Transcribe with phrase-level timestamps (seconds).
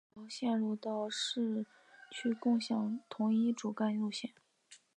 [0.15, 1.63] 三条线路到了市
[2.09, 4.41] 区共享同一段主干线路。